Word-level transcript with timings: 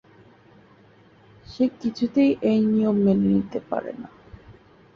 সে 1.47 1.65
কিছুতেই 1.79 2.31
এই 2.43 2.59
নিয়ম 2.65 2.97
মেনে 3.05 3.27
নিতে 3.27 3.59
পারেনা। 3.69 4.07